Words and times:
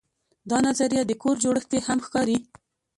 دا 0.49 0.57
نظریه 0.67 1.01
د 1.07 1.11
کور 1.21 1.35
جوړښت 1.43 1.67
کې 1.71 1.79
هم 1.87 1.97
ښکاري. 2.05 2.37